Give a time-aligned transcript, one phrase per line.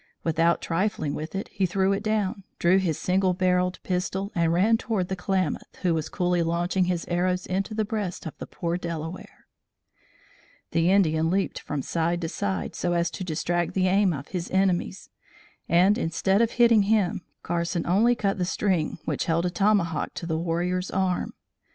[0.23, 4.75] Without trifling with it, he threw it down, drew his single barrelled pistol and ran
[4.75, 8.77] toward the Klamath, who was coolly launching his arrows into the breast of the poor
[8.77, 9.45] Delaware.
[10.71, 14.49] The Indian leaped from side to side, so as to distract the aim of his
[14.49, 15.11] enemies,
[15.69, 20.25] and, instead of hitting him, Carson only cut the string which held a tomahawk to
[20.25, 21.35] the warrior's arm.